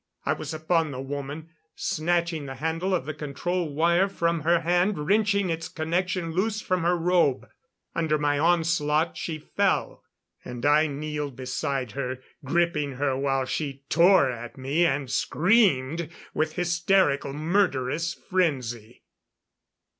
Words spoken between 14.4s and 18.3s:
me and screamed with hysterical, murderous